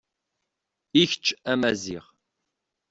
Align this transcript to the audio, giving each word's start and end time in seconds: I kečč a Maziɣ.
I 1.01 1.03
kečč 1.11 1.25
a 1.51 1.53
Maziɣ. 1.61 2.05